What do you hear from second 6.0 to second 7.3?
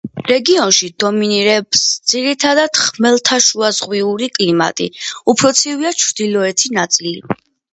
ჩრდილოეთი ნაწილი.